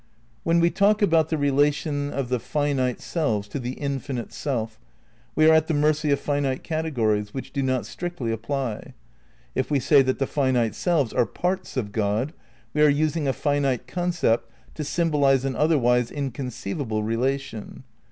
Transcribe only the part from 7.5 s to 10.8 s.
do not strictly apply. If we say that the finite